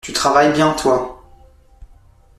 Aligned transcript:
Tu 0.03 0.13
travailles 0.13 0.51
bien, 0.51 0.73
toi! 0.73 1.21